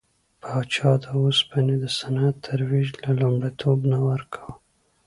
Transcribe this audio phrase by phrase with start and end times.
[0.41, 4.53] پاچا د اوسپنې د صنعت ترویج ته لومړیتوب نه ورکاوه.